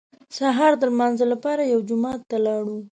[0.37, 2.77] سهار د لمانځه لپاره یو جومات ته لاړو.